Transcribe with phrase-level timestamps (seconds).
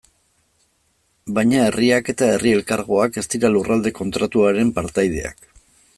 [1.39, 5.51] Baina herriak eta herri elkargoak ez dira Lurralde Kontratuaren partaideak.